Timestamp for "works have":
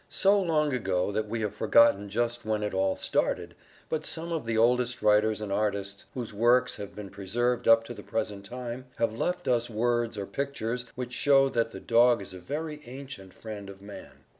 6.33-6.95